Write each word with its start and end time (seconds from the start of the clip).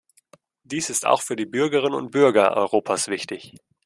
Dies 0.63 0.89
ist 0.89 1.05
auch 1.05 1.21
für 1.21 1.35
die 1.35 1.45
Bürgerinnen 1.45 1.93
und 1.93 2.09
Bürger 2.09 2.57
Europas 2.57 3.07
wichtig. 3.07 3.53